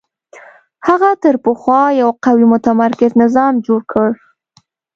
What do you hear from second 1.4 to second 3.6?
پخوا یو قوي متمرکز نظام